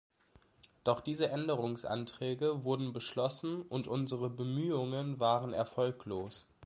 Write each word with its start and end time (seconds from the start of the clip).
Doch 0.83 0.99
diese 0.99 1.29
Änderungsanträge 1.29 2.63
wurden 2.63 2.91
beschlossen 2.91 3.61
und 3.61 3.87
unsere 3.87 4.31
Bemühungen 4.31 5.19
waren 5.19 5.53
erfolglos. 5.53 6.47